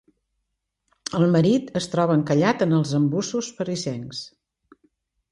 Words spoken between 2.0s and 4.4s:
encallat en els embussos parisencs.